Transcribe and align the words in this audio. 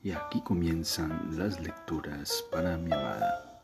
Y 0.00 0.12
aquí 0.12 0.40
comienzan 0.42 1.36
las 1.36 1.58
lecturas 1.58 2.44
para 2.52 2.76
mi 2.76 2.92
amada. 2.92 3.60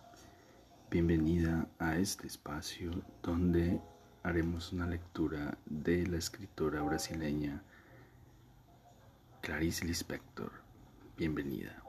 Bienvenida 0.91 1.69
a 1.79 1.97
este 1.97 2.27
espacio 2.27 2.91
donde 3.23 3.81
haremos 4.25 4.73
una 4.73 4.87
lectura 4.87 5.57
de 5.67 6.05
la 6.09 6.17
escritora 6.17 6.83
brasileña 6.83 7.63
Clarice 9.43 9.85
Lispector. 9.85 10.51
Bienvenida. 11.17 11.81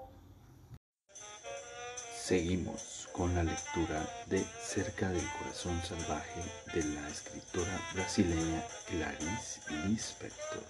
Seguimos 2.15 3.09
con 3.13 3.33
la 3.33 3.43
lectura 3.43 4.07
de 4.29 4.45
Cerca 4.61 5.09
del 5.09 5.25
Corazón 5.39 5.81
Salvaje 5.81 6.43
de 6.71 6.83
la 6.93 7.09
escritora 7.09 7.79
brasileña 7.95 8.63
Clarice 8.87 9.59
Lispector. 9.87 10.63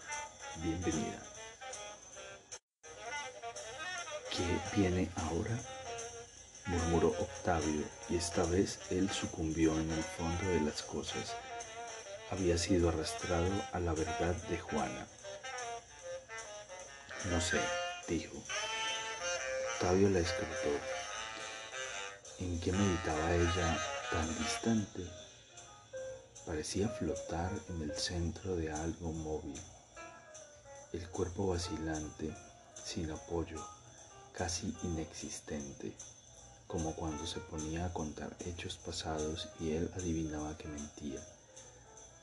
Bienvenida. 0.64 1.35
¿Qué 4.36 4.60
viene 4.76 5.10
ahora? 5.16 5.58
murmuró 6.66 7.08
Octavio, 7.08 7.86
y 8.10 8.18
esta 8.18 8.44
vez 8.44 8.80
él 8.90 9.10
sucumbió 9.10 9.72
en 9.80 9.90
el 9.90 10.04
fondo 10.04 10.50
de 10.50 10.60
las 10.60 10.82
cosas. 10.82 11.34
Había 12.32 12.58
sido 12.58 12.90
arrastrado 12.90 13.50
a 13.72 13.80
la 13.80 13.94
verdad 13.94 14.36
de 14.50 14.60
Juana. 14.60 15.08
No 17.32 17.40
sé, 17.40 17.62
dijo. 18.10 18.36
Octavio 19.76 20.10
la 20.10 20.20
escrutó. 20.20 20.80
¿En 22.40 22.60
qué 22.60 22.74
meditaba 22.74 23.36
ella 23.36 23.80
tan 24.12 24.38
distante? 24.38 25.06
Parecía 26.46 26.90
flotar 26.90 27.52
en 27.70 27.84
el 27.84 27.96
centro 27.98 28.58
de 28.58 28.70
algo 28.70 29.14
móvil, 29.14 29.62
el 30.92 31.08
cuerpo 31.10 31.48
vacilante, 31.48 32.36
sin 32.84 33.12
apoyo 33.12 33.66
casi 34.36 34.76
inexistente, 34.84 35.96
como 36.68 36.94
cuando 36.96 37.26
se 37.26 37.40
ponía 37.40 37.86
a 37.86 37.94
contar 37.94 38.36
hechos 38.46 38.76
pasados 38.76 39.48
y 39.62 39.72
él 39.72 39.90
adivinaba 39.96 40.58
que 40.58 40.68
mentía. 40.68 41.26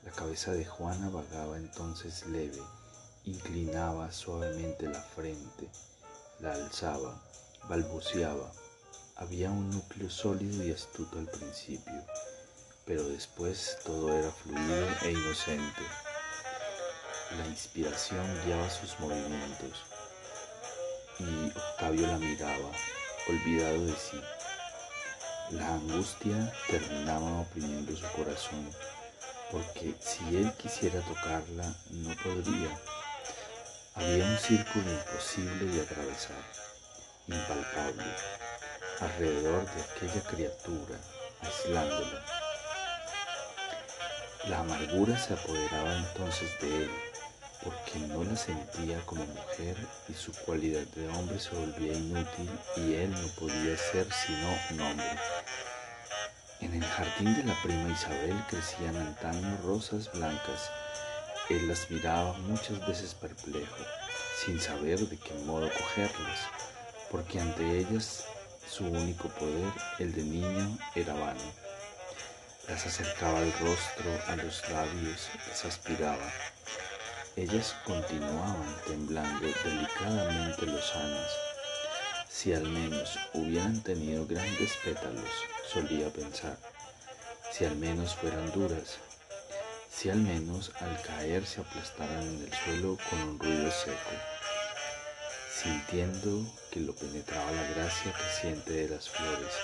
La 0.04 0.10
cabeza 0.10 0.52
de 0.52 0.66
Juana 0.66 1.08
vagaba 1.08 1.56
entonces 1.56 2.26
leve, 2.26 2.60
inclinaba 3.24 4.12
suavemente 4.12 4.88
la 4.88 5.00
frente, 5.00 5.70
la 6.40 6.52
alzaba, 6.52 7.18
balbuceaba. 7.68 8.52
Había 9.16 9.50
un 9.50 9.70
núcleo 9.70 10.10
sólido 10.10 10.66
y 10.66 10.72
astuto 10.72 11.18
al 11.18 11.28
principio, 11.28 12.04
pero 12.84 13.08
después 13.08 13.78
todo 13.86 14.12
era 14.12 14.30
fluido 14.30 14.86
e 15.02 15.12
inocente. 15.12 15.82
La 17.38 17.46
inspiración 17.46 18.26
guiaba 18.44 18.68
sus 18.68 19.00
movimientos 19.00 19.91
y 21.18 21.52
Octavio 21.56 22.06
la 22.06 22.18
miraba, 22.18 22.70
olvidado 23.28 23.86
de 23.86 23.92
sí. 23.92 24.20
La 25.50 25.74
angustia 25.74 26.52
terminaba 26.68 27.40
oprimiendo 27.40 27.94
su 27.96 28.06
corazón, 28.12 28.70
porque 29.50 29.94
si 30.00 30.36
él 30.36 30.52
quisiera 30.56 31.00
tocarla, 31.00 31.74
no 31.90 32.14
podría. 32.16 32.78
Había 33.94 34.24
un 34.24 34.38
círculo 34.38 34.90
imposible 34.90 35.66
de 35.66 35.82
atravesar, 35.82 36.42
impalpable, 37.28 38.04
alrededor 39.00 39.64
de 39.64 39.82
aquella 39.82 40.22
criatura, 40.28 40.96
aislándola. 41.42 42.24
La 44.48 44.60
amargura 44.60 45.18
se 45.18 45.34
apoderaba 45.34 45.94
entonces 45.96 46.50
de 46.60 46.84
él 46.84 47.11
porque 47.64 47.98
no 47.98 48.24
la 48.24 48.36
sentía 48.36 49.00
como 49.06 49.24
mujer 49.26 49.76
y 50.08 50.14
su 50.14 50.32
cualidad 50.32 50.86
de 50.94 51.08
hombre 51.08 51.38
se 51.38 51.54
volvía 51.54 51.92
inútil 51.92 52.50
y 52.76 52.94
él 52.94 53.10
no 53.10 53.28
podía 53.38 53.76
ser 53.76 54.06
sino 54.12 54.48
un 54.70 54.80
hombre. 54.80 55.18
En 56.60 56.74
el 56.74 56.84
jardín 56.84 57.34
de 57.34 57.44
la 57.44 57.60
prima 57.62 57.90
Isabel 57.90 58.36
crecían 58.48 58.96
antaño 58.96 59.58
rosas 59.64 60.10
blancas. 60.12 60.70
Él 61.50 61.68
las 61.68 61.90
miraba 61.90 62.34
muchas 62.34 62.86
veces 62.86 63.14
perplejo, 63.14 63.84
sin 64.44 64.60
saber 64.60 64.98
de 65.00 65.18
qué 65.18 65.34
modo 65.44 65.68
cogerlas, 65.72 66.40
porque 67.10 67.40
ante 67.40 67.78
ellas 67.78 68.24
su 68.68 68.84
único 68.86 69.28
poder, 69.28 69.72
el 69.98 70.14
de 70.14 70.22
niño, 70.22 70.78
era 70.94 71.14
vano. 71.14 71.42
Las 72.68 72.86
acercaba 72.86 73.38
al 73.40 73.52
rostro, 73.54 74.10
a 74.28 74.36
los 74.36 74.62
labios, 74.70 75.28
las 75.48 75.64
aspiraba 75.64 76.32
ellas 77.36 77.74
continuaban 77.84 78.76
temblando 78.86 79.46
delicadamente 79.64 80.66
lozanas. 80.66 81.30
Si 82.28 82.52
al 82.52 82.68
menos 82.68 83.18
hubieran 83.32 83.82
tenido 83.82 84.26
grandes 84.26 84.72
pétalos, 84.84 85.30
solía 85.72 86.10
pensar, 86.10 86.58
si 87.50 87.64
al 87.64 87.76
menos 87.76 88.14
fueran 88.14 88.52
duras, 88.52 88.98
si 89.90 90.10
al 90.10 90.18
menos 90.18 90.72
al 90.80 91.00
caer 91.02 91.46
se 91.46 91.60
aplastaran 91.60 92.22
en 92.22 92.44
el 92.44 92.52
suelo 92.52 92.98
con 93.08 93.20
un 93.22 93.38
ruido 93.38 93.70
seco, 93.70 94.10
sintiendo 95.62 96.44
que 96.70 96.80
lo 96.80 96.94
penetraba 96.94 97.50
la 97.50 97.68
gracia 97.74 98.12
que 98.12 98.40
siente 98.40 98.72
de 98.72 98.88
las 98.88 99.08
flores, 99.08 99.54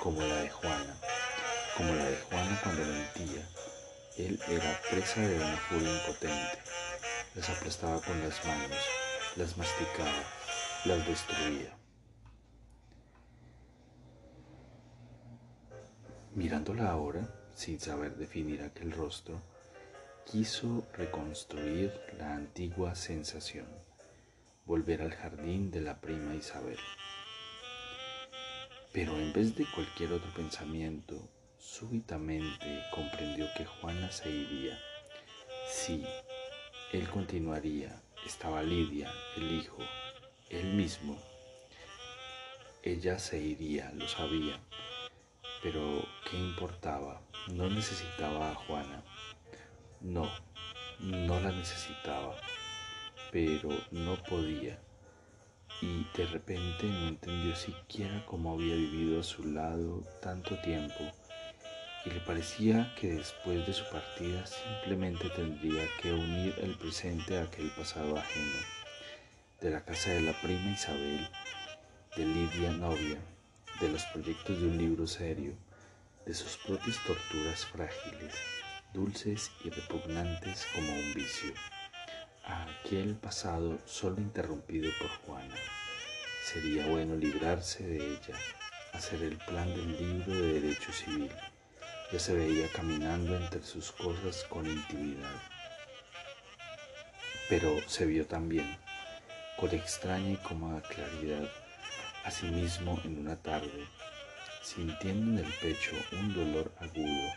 como 0.00 0.20
la 0.20 0.36
de 0.36 0.50
Juana, 0.50 0.96
como 1.76 1.94
la 1.94 2.04
de 2.06 2.16
Juana 2.16 2.60
cuando 2.62 2.84
mentía. 2.84 3.46
Él 4.16 4.38
era 4.48 4.80
presa 4.90 5.20
de 5.20 5.36
una 5.36 5.56
furia 5.56 5.92
impotente 5.92 6.62
las 7.34 7.48
aplastaba 7.48 8.00
con 8.02 8.20
las 8.20 8.44
manos, 8.44 8.78
las 9.36 9.56
masticaba, 9.56 10.22
las 10.84 11.06
destruía. 11.06 11.74
Mirándola 16.34 16.90
ahora, 16.90 17.26
sin 17.54 17.80
saber 17.80 18.16
definir 18.16 18.62
aquel 18.62 18.92
rostro, 18.92 19.40
quiso 20.30 20.86
reconstruir 20.94 21.92
la 22.18 22.34
antigua 22.34 22.94
sensación, 22.94 23.66
volver 24.66 25.02
al 25.02 25.12
jardín 25.12 25.70
de 25.70 25.80
la 25.80 26.00
prima 26.00 26.34
Isabel. 26.34 26.78
Pero 28.92 29.18
en 29.18 29.32
vez 29.32 29.56
de 29.56 29.66
cualquier 29.74 30.12
otro 30.12 30.32
pensamiento, 30.34 31.28
súbitamente 31.62 32.84
comprendió 32.90 33.46
que 33.56 33.64
Juana 33.64 34.10
se 34.10 34.28
iría. 34.28 34.78
Sí, 35.70 36.04
él 36.92 37.08
continuaría. 37.08 38.02
Estaba 38.26 38.62
Lidia, 38.62 39.10
el 39.36 39.52
hijo, 39.52 39.78
él 40.50 40.74
mismo. 40.74 41.16
Ella 42.82 43.18
se 43.18 43.38
iría, 43.38 43.92
lo 43.94 44.08
sabía. 44.08 44.58
Pero, 45.62 46.04
¿qué 46.28 46.36
importaba? 46.36 47.22
No 47.52 47.68
necesitaba 47.70 48.50
a 48.50 48.54
Juana. 48.54 49.04
No, 50.00 50.28
no 50.98 51.40
la 51.40 51.52
necesitaba. 51.52 52.36
Pero 53.30 53.70
no 53.92 54.20
podía. 54.24 54.80
Y 55.80 56.06
de 56.16 56.26
repente 56.26 56.86
no 56.86 57.08
entendió 57.08 57.54
siquiera 57.54 58.24
cómo 58.26 58.52
había 58.52 58.74
vivido 58.74 59.20
a 59.20 59.24
su 59.24 59.44
lado 59.44 60.02
tanto 60.20 60.60
tiempo 60.60 61.12
y 62.04 62.10
le 62.10 62.20
parecía 62.20 62.92
que 62.98 63.12
después 63.12 63.64
de 63.66 63.72
su 63.72 63.88
partida 63.90 64.44
simplemente 64.46 65.28
tendría 65.30 65.84
que 66.00 66.12
unir 66.12 66.54
el 66.60 66.76
presente 66.76 67.38
a 67.38 67.44
aquel 67.44 67.70
pasado 67.70 68.16
ajeno, 68.16 68.58
de 69.60 69.70
la 69.70 69.84
casa 69.84 70.10
de 70.10 70.22
la 70.22 70.32
prima 70.40 70.72
Isabel, 70.72 71.28
de 72.16 72.26
Lidia 72.26 72.72
novia, 72.72 73.18
de 73.80 73.88
los 73.88 74.04
proyectos 74.06 74.60
de 74.60 74.66
un 74.66 74.78
libro 74.78 75.06
serio, 75.06 75.54
de 76.26 76.34
sus 76.34 76.56
propias 76.56 76.98
torturas 77.06 77.64
frágiles, 77.66 78.34
dulces 78.92 79.50
y 79.64 79.70
repugnantes 79.70 80.66
como 80.74 80.92
un 80.92 81.14
vicio, 81.14 81.52
a 82.44 82.64
aquel 82.64 83.14
pasado 83.14 83.78
solo 83.86 84.20
interrumpido 84.20 84.90
por 85.00 85.08
Juana. 85.08 85.54
Sería 86.44 86.88
bueno 86.88 87.14
librarse 87.14 87.84
de 87.84 87.96
ella, 87.96 88.36
hacer 88.92 89.22
el 89.22 89.36
plan 89.38 89.68
del 89.68 89.96
libro 89.96 90.32
de 90.32 90.60
derecho 90.60 90.92
civil 90.92 91.30
ya 92.12 92.18
se 92.18 92.34
veía 92.34 92.68
caminando 92.68 93.34
entre 93.34 93.62
sus 93.62 93.90
cosas 93.90 94.44
con 94.50 94.66
intimidad. 94.66 95.40
Pero 97.48 97.80
se 97.88 98.04
vio 98.04 98.26
también, 98.26 98.76
con 99.56 99.70
extraña 99.74 100.32
y 100.32 100.36
cómoda 100.36 100.82
claridad, 100.82 101.50
a 102.24 102.30
sí 102.30 102.46
mismo 102.46 103.00
en 103.04 103.18
una 103.18 103.36
tarde, 103.36 103.88
sintiendo 104.62 105.40
en 105.40 105.46
el 105.46 105.52
pecho 105.54 105.92
un 106.12 106.34
dolor 106.34 106.70
agudo, 106.80 107.32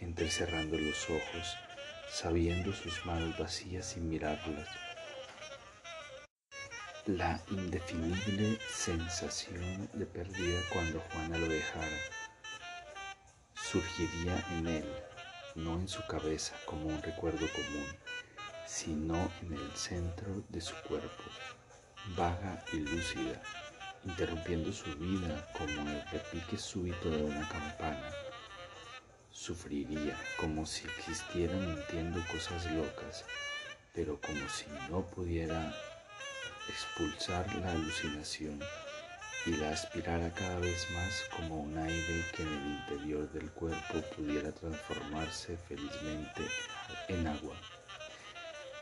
entrecerrando 0.00 0.76
los 0.76 1.08
ojos, 1.08 1.56
sabiendo 2.12 2.74
sus 2.74 3.06
manos 3.06 3.38
vacías 3.38 3.86
sin 3.86 4.08
mirarlas. 4.10 4.68
La 7.06 7.40
indefinible 7.50 8.58
sensación 8.70 9.88
de 9.94 10.06
pérdida 10.06 10.60
cuando 10.72 11.00
Juana 11.00 11.38
lo 11.38 11.48
dejara 11.48 11.98
surgiría 13.74 14.40
en 14.52 14.68
él, 14.68 14.84
no 15.56 15.74
en 15.74 15.88
su 15.88 16.06
cabeza 16.06 16.54
como 16.64 16.86
un 16.86 17.02
recuerdo 17.02 17.48
común, 17.48 17.86
sino 18.68 19.32
en 19.42 19.52
el 19.52 19.72
centro 19.72 20.44
de 20.48 20.60
su 20.60 20.76
cuerpo, 20.86 21.24
vaga 22.16 22.64
y 22.72 22.76
lúcida, 22.76 23.42
interrumpiendo 24.04 24.72
su 24.72 24.94
vida 24.94 25.50
como 25.58 25.90
el 25.90 26.08
repique 26.12 26.56
súbito 26.56 27.10
de 27.10 27.24
una 27.24 27.48
campana. 27.48 28.12
Sufriría 29.32 30.16
como 30.38 30.64
si 30.66 30.86
existiera 30.86 31.56
mintiendo 31.56 32.24
cosas 32.30 32.70
locas, 32.70 33.24
pero 33.92 34.20
como 34.20 34.48
si 34.48 34.66
no 34.88 35.04
pudiera 35.04 35.74
expulsar 36.68 37.52
la 37.56 37.72
alucinación 37.72 38.60
y 39.46 39.50
la 39.56 39.70
aspirara 39.70 40.30
cada 40.32 40.58
vez 40.58 40.90
más 40.92 41.24
como 41.36 41.60
un 41.60 41.76
aire 41.76 42.24
que 42.34 42.42
en 42.42 42.48
el 42.48 42.66
interior 42.66 43.30
del 43.32 43.50
cuerpo 43.50 44.00
pudiera 44.16 44.50
transformarse 44.52 45.58
felizmente 45.68 46.42
en 47.08 47.26
agua. 47.26 47.54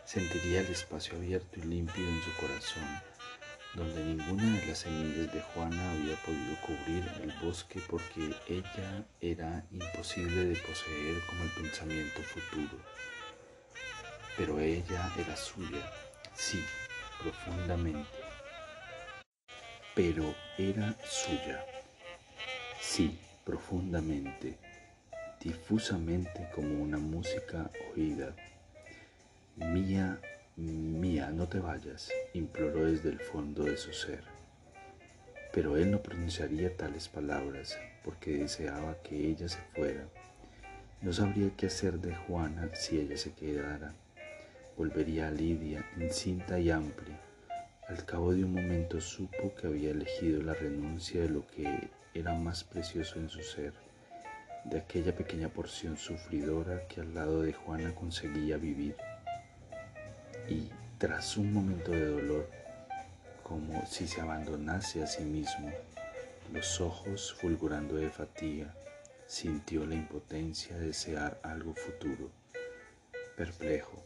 Sentiría 0.05 0.61
el 0.61 0.69
espacio 0.69 1.17
abierto 1.17 1.59
y 1.59 1.62
límpido 1.62 2.09
en 2.09 2.23
su 2.23 2.32
corazón, 2.35 2.85
donde 3.75 4.05
ninguna 4.05 4.61
de 4.61 4.67
las 4.67 4.79
semillas 4.79 5.32
de 5.32 5.41
Juana 5.41 5.91
había 5.93 6.14
podido 6.17 6.56
cubrir 6.61 7.11
el 7.23 7.32
bosque 7.44 7.81
porque 7.88 8.32
ella 8.47 9.05
era 9.20 9.64
imposible 9.73 10.44
de 10.44 10.56
poseer 10.56 11.20
como 11.26 11.43
el 11.43 11.50
pensamiento 11.50 12.23
futuro. 12.23 12.79
Pero 14.37 14.61
ella 14.61 15.11
era 15.19 15.37
suya, 15.37 15.91
sí, 16.35 16.64
profundamente 17.20 18.21
pero 19.94 20.34
era 20.56 20.96
suya. 21.04 21.64
Sí, 22.80 23.18
profundamente, 23.44 24.56
difusamente 25.42 26.48
como 26.54 26.82
una 26.82 26.98
música 26.98 27.70
oída. 27.94 28.34
Mía, 29.56 30.18
mía, 30.56 31.30
no 31.30 31.46
te 31.46 31.58
vayas, 31.58 32.10
imploró 32.32 32.86
desde 32.86 33.10
el 33.10 33.20
fondo 33.20 33.64
de 33.64 33.76
su 33.76 33.92
ser. 33.92 34.22
Pero 35.52 35.76
él 35.76 35.90
no 35.90 36.02
pronunciaría 36.02 36.74
tales 36.74 37.08
palabras 37.08 37.78
porque 38.02 38.38
deseaba 38.38 38.96
que 39.02 39.28
ella 39.28 39.48
se 39.48 39.60
fuera. 39.74 40.08
No 41.02 41.12
sabría 41.12 41.50
qué 41.56 41.66
hacer 41.66 41.98
de 41.98 42.14
Juana 42.14 42.70
si 42.74 42.98
ella 42.98 43.18
se 43.18 43.34
quedara. 43.34 43.92
Volvería 44.78 45.28
a 45.28 45.30
Lidia, 45.30 45.84
encinta 45.98 46.58
y 46.58 46.70
amplia 46.70 47.20
al 47.88 48.05
cabo 48.05 48.32
de 48.32 48.44
un 48.44 48.52
momento 48.52 49.00
supo 49.00 49.55
que 49.55 49.67
había 49.67 49.90
elegido 49.90 50.43
la 50.43 50.55
renuncia 50.55 51.20
de 51.23 51.29
lo 51.29 51.46
que 51.46 51.90
era 52.14 52.34
más 52.34 52.62
precioso 52.64 53.19
en 53.19 53.29
su 53.29 53.43
ser, 53.43 53.73
de 54.64 54.79
aquella 54.79 55.14
pequeña 55.14 55.49
porción 55.49 55.96
sufridora 55.96 56.87
que 56.87 57.00
al 57.00 57.14
lado 57.14 57.43
de 57.43 57.52
Juana 57.52 57.94
conseguía 57.94 58.56
vivir. 58.56 58.96
Y 60.49 60.70
tras 60.99 61.37
un 61.37 61.52
momento 61.52 61.90
de 61.90 62.06
dolor, 62.06 62.49
como 63.43 63.85
si 63.87 64.06
se 64.06 64.20
abandonase 64.20 65.02
a 65.02 65.06
sí 65.06 65.25
mismo, 65.25 65.73
los 66.52 66.81
ojos 66.81 67.35
fulgurando 67.40 67.96
de 67.96 68.11
fatiga, 68.11 68.75
sintió 69.26 69.85
la 69.87 69.94
impotencia 69.94 70.76
de 70.76 70.88
desear 70.88 71.40
algo 71.43 71.75
futuro. 71.75 72.31
Perplejo, 73.37 74.05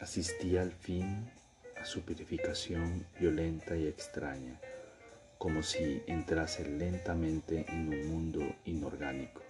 asistía 0.00 0.62
al 0.62 0.72
fin 0.72 1.30
su 1.84 2.02
purificación 2.02 3.06
violenta 3.18 3.76
y 3.76 3.86
extraña, 3.86 4.60
como 5.38 5.62
si 5.62 6.02
entrase 6.06 6.68
lentamente 6.68 7.64
en 7.68 7.88
un 7.88 8.08
mundo 8.08 8.54
inorgánico. 8.64 9.42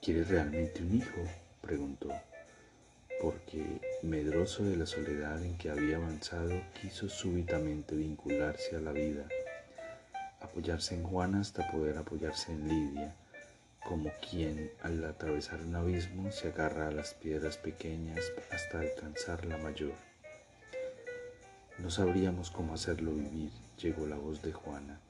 ¿Quieres 0.00 0.28
realmente 0.28 0.82
un 0.82 0.96
hijo? 0.96 1.20
preguntó, 1.60 2.10
porque, 3.20 3.80
medroso 4.02 4.62
de 4.64 4.76
la 4.76 4.86
soledad 4.86 5.44
en 5.44 5.58
que 5.58 5.70
había 5.70 5.96
avanzado, 5.96 6.52
quiso 6.80 7.08
súbitamente 7.08 7.96
vincularse 7.96 8.76
a 8.76 8.80
la 8.80 8.92
vida, 8.92 9.26
apoyarse 10.40 10.94
en 10.94 11.02
Juana 11.02 11.40
hasta 11.40 11.70
poder 11.70 11.98
apoyarse 11.98 12.52
en 12.52 12.68
Lidia, 12.68 13.14
como 13.84 14.10
quien 14.30 14.70
al 14.82 15.04
atravesar 15.04 15.60
un 15.62 15.74
abismo 15.74 16.30
se 16.30 16.48
agarra 16.48 16.88
a 16.88 16.92
las 16.92 17.14
piedras 17.14 17.56
pequeñas 17.56 18.24
hasta 18.52 18.80
alcanzar 18.80 19.44
la 19.46 19.58
mayor. 19.58 19.94
No 21.78 21.90
sabríamos 21.90 22.50
cómo 22.50 22.74
hacerlo 22.74 23.12
vivir, 23.14 23.52
llegó 23.80 24.06
la 24.06 24.16
voz 24.16 24.42
de 24.42 24.52
Juana. 24.52 25.00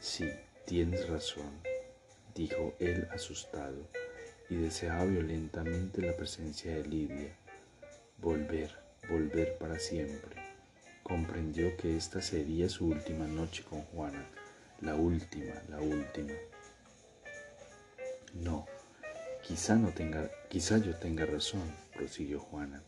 Sí, 0.00 0.28
tienes 0.64 1.08
razón, 1.08 1.60
dijo 2.34 2.74
él 2.80 3.06
asustado, 3.12 3.86
y 4.50 4.56
deseaba 4.56 5.04
violentamente 5.04 6.02
la 6.02 6.16
presencia 6.16 6.74
de 6.74 6.84
Lidia. 6.84 7.36
Volver, 8.18 8.76
volver 9.08 9.56
para 9.58 9.78
siempre. 9.78 10.34
Comprendió 11.04 11.76
que 11.76 11.96
esta 11.96 12.20
sería 12.20 12.68
su 12.68 12.88
última 12.88 13.28
noche 13.28 13.62
con 13.62 13.82
Juana, 13.82 14.26
la 14.80 14.96
última, 14.96 15.54
la 15.68 15.78
última. 15.78 16.32
No, 18.34 18.66
quizá 19.46 19.76
no 19.76 19.90
tenga, 19.90 20.28
quizá 20.48 20.78
yo 20.78 20.96
tenga 20.96 21.26
razón, 21.26 21.72
prosiguió 21.94 22.40
Juana. 22.40 22.82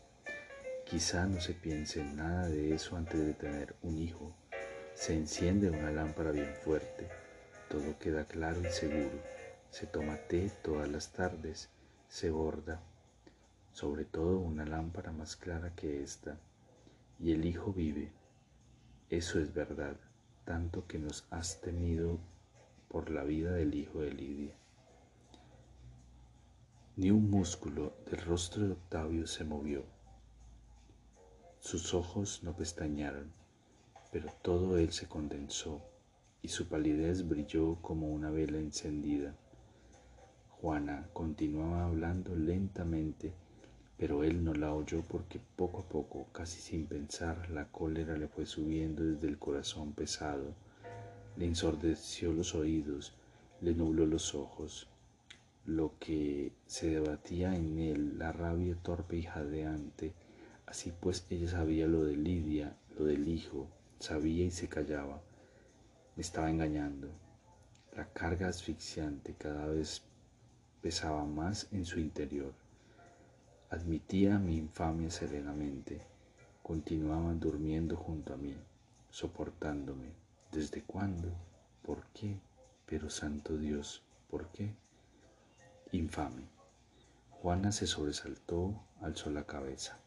Quizá 0.89 1.27
no 1.27 1.39
se 1.39 1.53
piense 1.53 2.01
en 2.01 2.15
nada 2.15 2.47
de 2.47 2.73
eso 2.73 2.97
antes 2.97 3.23
de 3.23 3.35
tener 3.35 3.75
un 3.83 3.99
hijo. 3.99 4.33
Se 4.95 5.13
enciende 5.13 5.69
una 5.69 5.91
lámpara 5.91 6.31
bien 6.31 6.51
fuerte, 6.63 7.07
todo 7.69 7.99
queda 7.99 8.25
claro 8.25 8.59
y 8.61 8.71
seguro. 8.71 9.21
Se 9.69 9.85
toma 9.85 10.17
té 10.17 10.51
todas 10.63 10.89
las 10.89 11.13
tardes, 11.13 11.69
se 12.07 12.31
borda, 12.31 12.81
sobre 13.71 14.03
todo 14.03 14.39
una 14.39 14.65
lámpara 14.65 15.11
más 15.11 15.35
clara 15.35 15.75
que 15.75 16.01
esta, 16.01 16.39
y 17.19 17.33
el 17.33 17.45
hijo 17.45 17.71
vive. 17.71 18.11
Eso 19.11 19.39
es 19.39 19.53
verdad, 19.53 19.95
tanto 20.43 20.87
que 20.87 20.97
nos 20.97 21.27
has 21.29 21.61
temido 21.61 22.17
por 22.87 23.11
la 23.11 23.23
vida 23.23 23.51
del 23.51 23.75
hijo 23.75 24.01
de 24.01 24.11
Lidia. 24.11 24.55
Ni 26.95 27.11
un 27.11 27.29
músculo 27.29 27.93
del 28.09 28.21
rostro 28.21 28.65
de 28.65 28.71
Octavio 28.71 29.27
se 29.27 29.43
movió 29.43 29.98
sus 31.59 31.93
ojos 31.93 32.41
no 32.43 32.53
pestañaron, 32.53 33.31
pero 34.11 34.29
todo 34.41 34.77
él 34.77 34.91
se 34.91 35.07
condensó 35.07 35.81
y 36.41 36.47
su 36.47 36.67
palidez 36.67 37.27
brilló 37.27 37.75
como 37.81 38.07
una 38.07 38.29
vela 38.29 38.57
encendida. 38.57 39.35
Juana 40.61 41.09
continuaba 41.13 41.85
hablando 41.85 42.35
lentamente, 42.35 43.33
pero 43.97 44.23
él 44.23 44.43
no 44.43 44.53
la 44.53 44.73
oyó 44.73 45.01
porque 45.01 45.39
poco 45.57 45.79
a 45.79 45.83
poco, 45.83 46.27
casi 46.31 46.61
sin 46.61 46.85
pensar, 46.85 47.49
la 47.49 47.65
cólera 47.65 48.17
le 48.17 48.27
fue 48.27 48.45
subiendo 48.45 49.03
desde 49.03 49.27
el 49.27 49.37
corazón 49.37 49.91
pesado, 49.91 50.53
le 51.35 51.45
ensordeció 51.45 52.31
los 52.31 52.55
oídos, 52.55 53.13
le 53.61 53.73
nubló 53.73 54.05
los 54.05 54.33
ojos. 54.33 54.87
Lo 55.65 55.93
que 55.99 56.53
se 56.65 56.89
debatía 56.89 57.55
en 57.55 57.77
él, 57.79 58.17
la 58.17 58.31
rabia 58.31 58.75
torpe 58.81 59.17
y 59.17 59.23
jadeante, 59.23 60.13
Así 60.69 60.91
pues 60.91 61.25
ella 61.31 61.49
sabía 61.49 61.87
lo 61.87 62.03
de 62.03 62.15
Lidia, 62.15 62.77
lo 62.95 63.05
del 63.05 63.27
hijo, 63.27 63.67
sabía 63.97 64.45
y 64.45 64.51
se 64.51 64.69
callaba. 64.69 65.19
Me 66.15 66.21
estaba 66.21 66.51
engañando. 66.51 67.09
La 67.97 68.05
carga 68.13 68.49
asfixiante 68.49 69.33
cada 69.33 69.65
vez 69.65 70.03
pesaba 70.79 71.25
más 71.25 71.67
en 71.71 71.87
su 71.87 71.99
interior. 71.99 72.53
Admitía 73.71 74.37
mi 74.37 74.57
infamia 74.57 75.09
serenamente. 75.09 76.03
Continuaban 76.61 77.39
durmiendo 77.39 77.97
junto 77.97 78.35
a 78.35 78.37
mí, 78.37 78.55
soportándome. 79.09 80.13
¿Desde 80.51 80.83
cuándo? 80.83 81.31
¿Por 81.81 82.05
qué? 82.13 82.39
Pero 82.85 83.09
santo 83.09 83.57
Dios, 83.57 84.03
¿por 84.29 84.49
qué? 84.49 84.75
Infame. 85.93 86.47
Juana 87.31 87.71
se 87.71 87.87
sobresaltó, 87.87 88.79
alzó 89.01 89.31
la 89.31 89.47
cabeza 89.47 89.99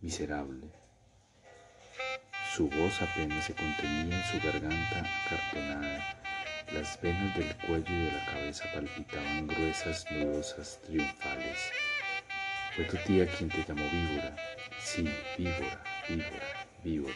miserable. 0.00 0.68
Su 2.54 2.68
voz 2.68 3.00
apenas 3.02 3.44
se 3.44 3.54
contenía 3.54 4.16
en 4.16 4.24
su 4.24 4.46
garganta 4.46 5.04
acartonada. 5.26 6.14
Las 6.72 7.00
venas 7.00 7.36
del 7.36 7.56
cuello 7.56 7.86
y 7.88 8.04
de 8.04 8.12
la 8.12 8.26
cabeza 8.26 8.64
palpitaban 8.72 9.46
gruesas, 9.46 10.04
nudosas, 10.10 10.80
triunfales. 10.86 11.70
Fue 12.74 12.84
tu 12.84 12.96
tía 12.98 13.26
quien 13.26 13.48
te 13.48 13.64
llamó 13.64 13.84
víbora. 13.90 14.36
Sí, 14.80 15.08
víbora, 15.36 15.82
víbora, 16.08 16.66
víbora. 16.84 17.14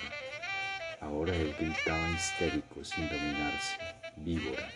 Ahora 1.01 1.35
él 1.35 1.55
gritaba 1.59 2.09
histérico, 2.11 2.85
sin 2.85 3.09
dominarse. 3.09 3.77
Víbora. 4.17 4.71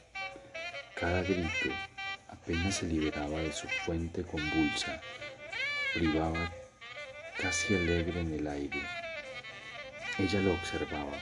Cada 0.94 1.22
grito 1.22 1.70
apenas 2.28 2.76
se 2.76 2.86
liberaba 2.86 3.38
de 3.38 3.52
su 3.52 3.68
fuente 3.68 4.22
convulsa, 4.22 5.00
privaba 5.94 6.50
casi 7.40 7.74
alegre 7.74 8.20
en 8.20 8.34
el 8.34 8.46
aire. 8.46 8.82
Ella 10.18 10.40
lo 10.40 10.54
observaba, 10.54 11.18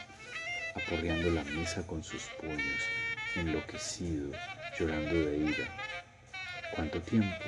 aporreando 0.75 1.31
la 1.31 1.45
mesa 1.45 1.87
con 1.87 2.05
sus 2.05 2.23
puños, 2.41 2.83
enloquecido, 3.35 4.31
llorando 4.79 5.15
de 5.15 5.39
ira. 5.39 5.69
¿Cuánto 6.75 7.01
tiempo? 7.03 7.45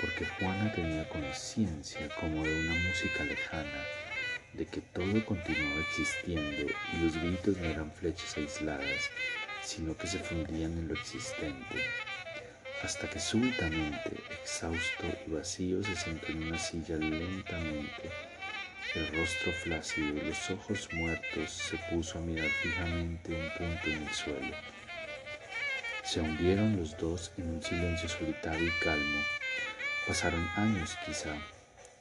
Porque 0.00 0.26
Juana 0.26 0.72
tenía 0.72 1.08
conciencia 1.08 2.08
como 2.20 2.42
de 2.42 2.60
una 2.60 2.74
música 2.74 3.24
lejana, 3.24 3.84
de 4.52 4.66
que 4.66 4.80
todo 4.80 5.24
continuaba 5.24 5.80
existiendo 5.88 6.72
y 6.92 7.02
los 7.02 7.16
gritos 7.16 7.56
no 7.56 7.64
eran 7.64 7.92
flechas 7.92 8.36
aisladas, 8.36 9.10
sino 9.62 9.96
que 9.96 10.06
se 10.06 10.18
fundían 10.18 10.72
en 10.72 10.88
lo 10.88 10.94
existente, 10.94 11.76
hasta 12.82 13.08
que 13.08 13.20
súbitamente, 13.20 14.10
exhausto 14.42 15.04
y 15.26 15.30
vacío, 15.32 15.82
se 15.82 15.94
sentó 15.96 16.26
en 16.28 16.44
una 16.44 16.58
silla 16.58 16.96
lentamente, 16.96 18.10
el 18.94 19.06
rostro 19.16 19.52
flácido 19.52 20.16
y 20.16 20.20
los 20.22 20.50
ojos 20.50 20.88
muertos, 20.92 21.50
se 21.50 21.76
puso 21.90 22.18
a 22.18 22.22
mirar 22.22 22.48
fijamente 22.48 23.34
un 23.34 23.50
punto 23.50 23.90
en 23.90 24.06
el 24.06 24.14
suelo. 24.14 24.56
Se 26.02 26.20
hundieron 26.20 26.76
los 26.76 26.96
dos 26.96 27.32
en 27.36 27.50
un 27.50 27.62
silencio 27.62 28.08
solitario 28.08 28.66
y 28.66 28.84
calmo. 28.84 29.20
Pasaron 30.06 30.48
años 30.56 30.96
quizá, 31.04 31.36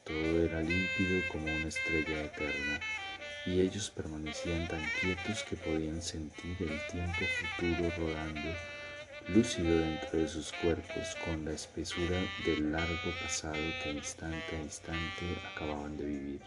todo 0.05 0.45
era 0.45 0.62
límpido 0.62 1.21
como 1.31 1.43
una 1.43 1.67
estrella 1.67 2.24
eterna, 2.24 2.79
y 3.45 3.62
ellos 3.62 3.89
permanecían 3.89 4.67
tan 4.67 4.81
quietos 5.00 5.43
que 5.43 5.55
podían 5.57 6.01
sentir 6.01 6.55
el 6.59 6.88
tiempo 6.88 7.25
futuro 7.38 7.91
rodando, 7.98 8.55
lúcido 9.33 9.77
dentro 9.79 10.19
de 10.19 10.27
sus 10.27 10.51
cuerpos, 10.53 11.15
con 11.25 11.45
la 11.45 11.51
espesura 11.51 12.19
del 12.45 12.71
largo 12.71 13.12
pasado 13.24 13.55
que 13.83 13.91
instante 13.91 14.55
a 14.55 14.62
instante 14.62 15.25
acababan 15.53 15.98
de 15.98 16.05
vivir. 16.05 16.41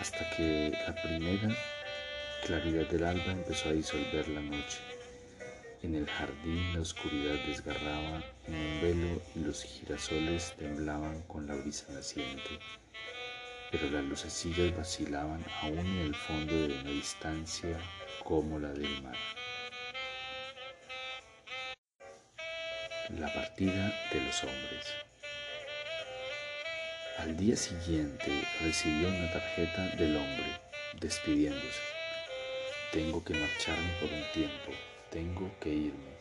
Hasta 0.00 0.30
que 0.36 0.72
la 0.86 0.94
primera 1.02 1.56
claridad 2.46 2.88
del 2.88 3.04
alba 3.04 3.32
empezó 3.32 3.68
a 3.68 3.72
disolver 3.72 4.28
la 4.28 4.40
noche 4.40 4.78
en 5.84 5.94
el 5.96 6.06
jardín 6.06 6.72
la 6.72 6.80
oscuridad 6.80 7.34
desgarraba 7.46 8.24
en 8.46 8.54
un 8.54 8.80
velo 8.80 9.22
y 9.34 9.40
los 9.40 9.62
girasoles 9.62 10.54
temblaban 10.58 11.20
con 11.28 11.46
la 11.46 11.54
brisa 11.56 11.92
naciente, 11.92 12.58
pero 13.70 13.90
las 13.90 14.02
lucecillas 14.02 14.74
vacilaban 14.74 15.44
aún 15.60 15.80
en 15.80 15.98
el 15.98 16.14
fondo 16.14 16.54
de 16.54 16.80
una 16.80 16.90
distancia 16.90 17.78
como 18.24 18.58
la 18.58 18.72
del 18.72 19.02
mar. 19.02 19.16
La 23.18 23.32
partida 23.32 23.92
de 24.12 24.20
los 24.20 24.42
hombres. 24.42 24.86
Al 27.18 27.36
día 27.36 27.54
siguiente 27.54 28.26
recibió 28.60 29.08
una 29.08 29.30
tarjeta 29.30 29.86
del 29.94 30.16
hombre 30.16 30.46
despidiéndose. 31.00 31.80
Tengo 32.92 33.22
que 33.22 33.34
marcharme 33.34 33.92
por 34.00 34.10
un 34.10 34.24
tiempo, 34.32 34.72
tengo 35.12 35.48
que 35.60 35.68
irme. 35.72 36.14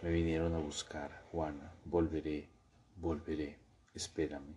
Me 0.00 0.10
vinieron 0.10 0.54
a 0.54 0.58
buscar, 0.58 1.24
Juana. 1.32 1.72
Volveré, 1.84 2.48
volveré. 2.94 3.58
Espérame. 3.92 4.54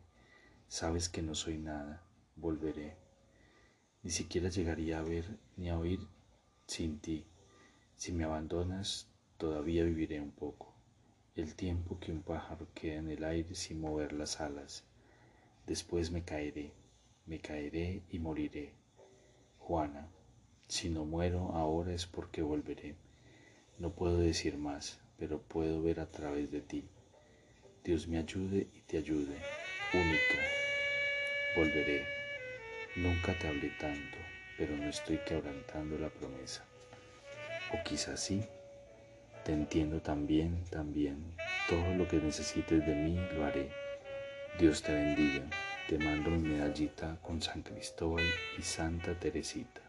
Sabes 0.67 1.09
que 1.09 1.23
no 1.23 1.33
soy 1.33 1.57
nada. 1.57 2.03
Volveré. 2.35 2.95
Ni 4.03 4.11
siquiera 4.11 4.49
llegaría 4.49 4.99
a 4.99 5.03
ver 5.03 5.25
ni 5.57 5.69
a 5.69 5.79
oír 5.79 5.99
sin 6.67 6.99
ti. 6.99 7.25
Si 7.95 8.11
me 8.11 8.25
abandonas, 8.25 9.07
todavía 9.37 9.83
viviré 9.83 10.21
un 10.21 10.31
poco. 10.31 10.70
El 11.33 11.55
tiempo 11.55 11.97
que 11.97 12.11
un 12.11 12.23
pájaro 12.23 12.67
queda 12.73 12.95
en 12.95 13.09
el 13.09 13.23
aire 13.23 13.55
sin 13.55 13.79
mover 13.79 14.11
las 14.11 14.41
alas. 14.41 14.83
Después 15.65 16.11
me 16.11 16.25
caeré, 16.25 16.73
me 17.25 17.39
caeré 17.39 18.01
y 18.09 18.19
moriré. 18.19 18.73
Juana, 19.57 20.09
si 20.67 20.89
no 20.89 21.05
muero 21.05 21.53
ahora 21.53 21.93
es 21.93 22.05
porque 22.05 22.41
volveré. 22.41 22.95
No 23.79 23.93
puedo 23.93 24.17
decir 24.17 24.57
más, 24.57 24.99
pero 25.17 25.41
puedo 25.41 25.81
ver 25.81 26.01
a 26.01 26.11
través 26.11 26.51
de 26.51 26.59
ti. 26.59 26.89
Dios 27.81 28.09
me 28.09 28.17
ayude 28.17 28.67
y 28.73 28.81
te 28.81 28.97
ayude. 28.97 29.37
Única. 29.93 30.41
Volveré. 31.55 32.05
Nunca 32.97 33.39
te 33.39 33.47
hablé 33.47 33.69
tanto, 33.79 34.17
pero 34.57 34.75
no 34.75 34.89
estoy 34.89 35.17
quebrantando 35.19 35.97
la 35.97 36.09
promesa. 36.09 36.65
O 37.73 37.81
quizás 37.85 38.19
sí. 38.19 38.43
Te 39.43 39.53
entiendo 39.53 40.01
también, 40.01 40.63
también. 40.69 41.35
Todo 41.67 41.95
lo 41.95 42.07
que 42.07 42.17
necesites 42.17 42.85
de 42.85 42.93
mí 42.93 43.19
lo 43.33 43.43
haré. 43.43 43.71
Dios 44.59 44.83
te 44.83 44.93
bendiga. 44.93 45.45
Te 45.89 45.97
mando 45.97 46.29
mi 46.29 46.49
medallita 46.49 47.17
con 47.23 47.41
San 47.41 47.63
Cristóbal 47.63 48.23
y 48.57 48.61
Santa 48.61 49.19
Teresita. 49.19 49.81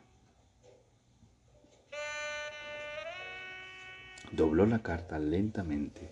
Dobló 4.30 4.64
la 4.64 4.82
carta 4.82 5.18
lentamente. 5.18 6.09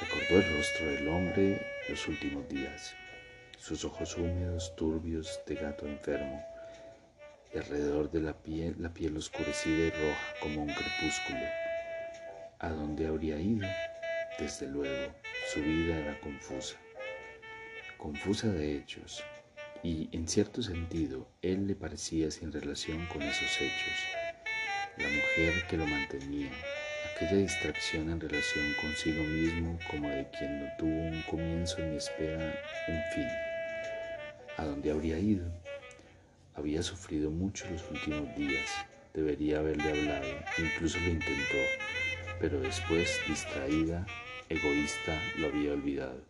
Recordó 0.00 0.42
el 0.42 0.56
rostro 0.56 0.86
del 0.86 1.08
hombre 1.08 1.66
los 1.90 2.08
últimos 2.08 2.48
días, 2.48 2.94
sus 3.58 3.84
ojos 3.84 4.16
húmedos, 4.16 4.74
turbios, 4.74 5.40
de 5.46 5.54
gato 5.56 5.86
enfermo, 5.86 6.42
y 7.52 7.58
alrededor 7.58 8.10
de 8.10 8.22
la 8.22 8.32
piel, 8.32 8.76
la 8.78 8.88
piel 8.88 9.16
oscurecida 9.16 9.86
y 9.86 9.90
roja 9.90 10.34
como 10.40 10.62
un 10.62 10.72
crepúsculo. 10.72 11.63
¿A 12.64 12.70
dónde 12.70 13.06
habría 13.06 13.38
ido? 13.38 13.68
Desde 14.38 14.66
luego, 14.66 15.12
su 15.52 15.60
vida 15.60 15.98
era 15.98 16.18
confusa, 16.20 16.76
confusa 17.98 18.48
de 18.48 18.78
hechos, 18.78 19.22
y 19.82 20.08
en 20.12 20.26
cierto 20.26 20.62
sentido 20.62 21.28
él 21.42 21.66
le 21.66 21.74
parecía 21.74 22.30
sin 22.30 22.50
relación 22.50 23.04
con 23.12 23.20
esos 23.20 23.60
hechos. 23.60 23.98
La 24.96 25.08
mujer 25.10 25.66
que 25.68 25.76
lo 25.76 25.86
mantenía, 25.86 26.50
aquella 27.14 27.36
distracción 27.36 28.08
en 28.08 28.18
relación 28.18 28.64
consigo 28.80 29.22
mismo 29.24 29.78
como 29.90 30.08
de 30.08 30.26
quien 30.30 30.60
no 30.60 30.70
tuvo 30.78 31.02
un 31.02 31.22
comienzo 31.28 31.80
ni 31.80 31.96
espera 31.96 32.58
un 32.88 33.02
fin. 33.14 33.28
¿A 34.56 34.64
dónde 34.64 34.90
habría 34.90 35.18
ido? 35.18 35.44
Había 36.54 36.82
sufrido 36.82 37.30
mucho 37.30 37.66
los 37.68 37.82
últimos 37.90 38.34
días, 38.38 38.70
debería 39.12 39.58
haberle 39.58 39.90
hablado, 39.90 40.32
incluso 40.56 40.98
lo 41.00 41.10
intentó, 41.10 41.58
pero 42.44 42.60
después, 42.60 43.08
distraída, 43.26 44.06
egoísta, 44.50 45.18
lo 45.38 45.46
había 45.46 45.72
olvidado. 45.72 46.20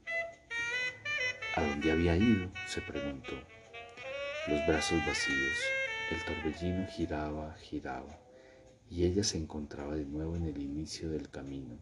¿A 1.56 1.61
dónde 1.61 1.90
había 1.90 2.16
ido? 2.16 2.52
se 2.68 2.80
preguntó. 2.83 3.33
Los 4.47 4.64
brazos 4.64 5.04
vacíos, 5.04 5.59
el 6.12 6.25
torbellino 6.25 6.87
giraba, 6.87 7.52
giraba 7.54 8.16
y 8.88 9.06
ella 9.06 9.25
se 9.25 9.38
encontraba 9.38 9.97
de 9.97 10.04
nuevo 10.04 10.37
en 10.37 10.44
el 10.44 10.62
inicio 10.62 11.11
del 11.11 11.30
camino. 11.30 11.76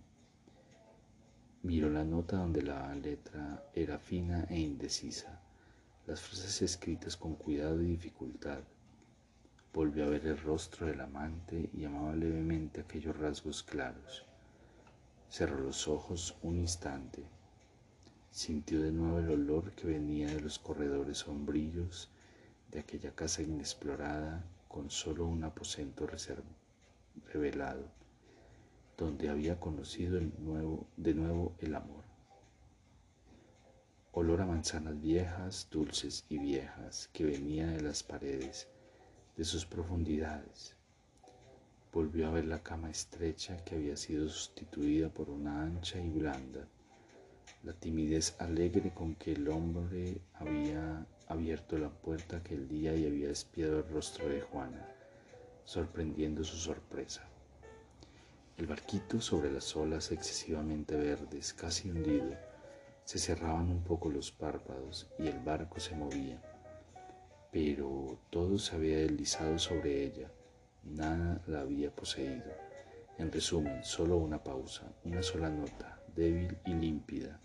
Miró 1.62 1.90
la 1.90 2.04
nota 2.04 2.38
donde 2.38 2.62
la 2.62 2.94
letra 2.94 3.62
era 3.74 3.98
fina 3.98 4.46
e 4.48 4.58
indecisa, 4.58 5.42
las 6.06 6.22
frases 6.22 6.62
escritas 6.62 7.18
con 7.18 7.34
cuidado 7.34 7.82
y 7.82 7.84
dificultad. 7.84 8.60
Volvió 9.74 10.04
a 10.04 10.10
ver 10.10 10.26
el 10.26 10.38
rostro 10.38 10.86
del 10.86 11.00
amante 11.00 11.70
y 11.72 11.84
amaba 11.84 12.14
levemente 12.14 12.82
aquellos 12.82 13.16
rasgos 13.16 13.62
claros. 13.62 14.26
Cerró 15.30 15.58
los 15.60 15.88
ojos 15.88 16.36
un 16.42 16.56
instante. 16.58 17.24
Sintió 18.30 18.82
de 18.82 18.92
nuevo 18.92 19.18
el 19.18 19.30
olor 19.30 19.72
que 19.72 19.86
venía 19.86 20.26
de 20.26 20.42
los 20.42 20.58
corredores 20.58 21.18
sombríos 21.18 22.10
de 22.70 22.80
aquella 22.80 23.14
casa 23.14 23.40
inexplorada 23.40 24.44
con 24.68 24.90
solo 24.90 25.26
un 25.26 25.42
aposento 25.44 26.06
revelado, 27.32 27.84
donde 28.98 29.30
había 29.30 29.58
conocido 29.58 30.20
de 30.20 31.14
nuevo 31.14 31.56
el 31.60 31.74
amor. 31.74 32.04
Olor 34.12 34.42
a 34.42 34.46
manzanas 34.46 35.00
viejas, 35.00 35.68
dulces 35.70 36.26
y 36.28 36.36
viejas, 36.36 37.08
que 37.14 37.24
venía 37.24 37.66
de 37.68 37.80
las 37.80 38.02
paredes, 38.02 38.68
de 39.36 39.44
sus 39.44 39.66
profundidades. 39.66 40.76
Volvió 41.92 42.28
a 42.28 42.30
ver 42.30 42.46
la 42.46 42.62
cama 42.62 42.90
estrecha 42.90 43.64
que 43.64 43.74
había 43.76 43.96
sido 43.96 44.28
sustituida 44.28 45.08
por 45.08 45.30
una 45.30 45.62
ancha 45.62 45.98
y 46.00 46.08
blanda, 46.08 46.66
la 47.62 47.72
timidez 47.72 48.34
alegre 48.38 48.92
con 48.94 49.14
que 49.14 49.32
el 49.32 49.48
hombre 49.48 50.20
había 50.34 51.06
abierto 51.28 51.78
la 51.78 51.90
puerta 51.90 52.38
aquel 52.38 52.68
día 52.68 52.94
y 52.94 53.06
había 53.06 53.30
espiado 53.30 53.78
el 53.78 53.88
rostro 53.88 54.28
de 54.28 54.40
Juana 54.40 54.88
sorprendiendo 55.64 56.44
su 56.44 56.56
sorpresa. 56.56 57.22
El 58.56 58.66
barquito 58.66 59.20
sobre 59.20 59.50
las 59.50 59.74
olas 59.76 60.12
excesivamente 60.12 60.96
verdes, 60.96 61.52
casi 61.52 61.90
hundido, 61.90 62.36
se 63.04 63.18
cerraban 63.18 63.70
un 63.70 63.82
poco 63.82 64.10
los 64.10 64.30
párpados 64.30 65.08
y 65.18 65.26
el 65.28 65.38
barco 65.40 65.80
se 65.80 65.94
movía. 65.94 66.40
Pero 67.52 68.18
todo 68.30 68.58
se 68.58 68.74
había 68.74 68.96
deslizado 68.96 69.58
sobre 69.58 70.04
ella, 70.04 70.30
nada 70.84 71.42
la 71.46 71.60
había 71.60 71.94
poseído. 71.94 72.50
En 73.18 73.30
resumen, 73.30 73.84
solo 73.84 74.16
una 74.16 74.42
pausa, 74.42 74.90
una 75.04 75.22
sola 75.22 75.50
nota, 75.50 76.00
débil 76.16 76.56
y 76.64 76.72
límpida. 76.72 77.38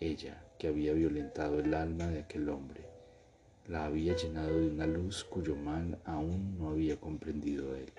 Ella, 0.00 0.42
que 0.58 0.68
había 0.68 0.94
violentado 0.94 1.60
el 1.60 1.74
alma 1.74 2.06
de 2.06 2.20
aquel 2.20 2.48
hombre, 2.48 2.86
la 3.66 3.84
había 3.84 4.16
llenado 4.16 4.58
de 4.58 4.68
una 4.68 4.86
luz 4.86 5.22
cuyo 5.22 5.54
mal 5.54 5.98
aún 6.06 6.56
no 6.58 6.70
había 6.70 6.98
comprendido 6.98 7.76
él. 7.76 7.92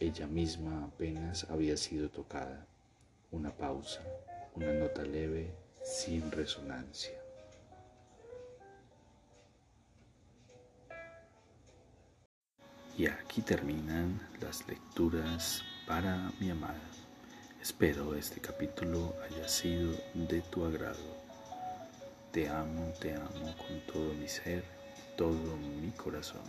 Ella 0.00 0.26
misma 0.26 0.84
apenas 0.84 1.44
había 1.50 1.76
sido 1.76 2.08
tocada. 2.08 2.66
Una 3.30 3.54
pausa, 3.54 4.02
una 4.54 4.72
nota 4.72 5.02
leve, 5.02 5.50
sin 5.82 6.32
resonancia. 6.32 7.23
Y 12.96 13.06
aquí 13.06 13.42
terminan 13.42 14.20
las 14.40 14.68
lecturas 14.68 15.64
para 15.84 16.30
mi 16.38 16.50
amada. 16.50 16.78
Espero 17.60 18.14
este 18.14 18.40
capítulo 18.40 19.16
haya 19.24 19.48
sido 19.48 19.92
de 20.14 20.40
tu 20.42 20.64
agrado. 20.64 21.16
Te 22.30 22.48
amo, 22.48 22.92
te 23.00 23.14
amo 23.14 23.56
con 23.56 23.80
todo 23.92 24.14
mi 24.14 24.28
ser, 24.28 24.62
todo 25.16 25.56
mi 25.56 25.90
corazón. 25.90 26.42